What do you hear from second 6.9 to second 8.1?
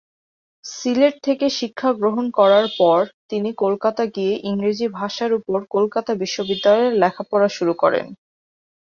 লেখাপড়া শুরু করেন।